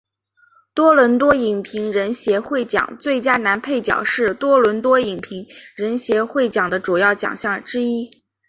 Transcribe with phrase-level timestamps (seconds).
[0.73, 8.23] 多伦多影评人协会奖最佳男配角是多伦多影评人协会奖的主要奖项之一。